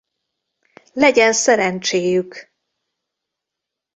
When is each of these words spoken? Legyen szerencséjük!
Legyen 0.93 1.33
szerencséjük! 1.33 2.51